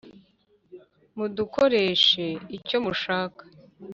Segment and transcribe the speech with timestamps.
[1.15, 2.25] mudukoreshe
[2.57, 3.43] icyo mushaka.